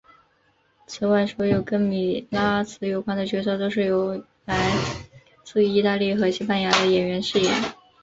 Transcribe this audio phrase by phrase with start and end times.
[0.87, 4.71] 此外所有跟米拉兹有关的角色都是由来
[5.45, 7.53] 自义大利与西班牙的演员饰演。